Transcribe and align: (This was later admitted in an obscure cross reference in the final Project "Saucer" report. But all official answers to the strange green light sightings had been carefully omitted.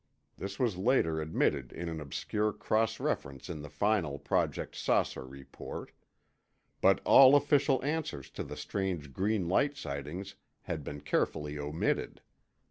(This 0.35 0.57
was 0.57 0.77
later 0.79 1.21
admitted 1.21 1.71
in 1.71 1.87
an 1.87 2.01
obscure 2.01 2.51
cross 2.53 2.99
reference 2.99 3.51
in 3.51 3.61
the 3.61 3.69
final 3.69 4.17
Project 4.17 4.75
"Saucer" 4.75 5.27
report. 5.27 5.91
But 6.81 7.01
all 7.05 7.35
official 7.35 7.79
answers 7.85 8.31
to 8.31 8.43
the 8.43 8.57
strange 8.57 9.13
green 9.13 9.47
light 9.47 9.77
sightings 9.77 10.33
had 10.63 10.83
been 10.83 11.01
carefully 11.01 11.59
omitted. 11.59 12.19